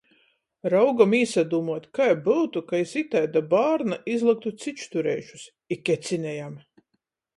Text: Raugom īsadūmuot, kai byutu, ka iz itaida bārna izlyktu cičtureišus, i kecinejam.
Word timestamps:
Raugom 0.73 1.11
īsadūmuot, 1.17 1.83
kai 1.97 2.07
byutu, 2.29 2.63
ka 2.71 2.79
iz 2.85 2.93
itaida 3.01 3.45
bārna 3.53 4.01
izlyktu 4.15 4.55
cičtureišus, 4.65 5.45
i 5.77 5.83
kecinejam. 5.91 6.61